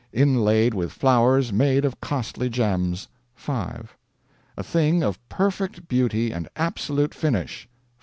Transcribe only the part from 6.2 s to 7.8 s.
and absolute finish 5.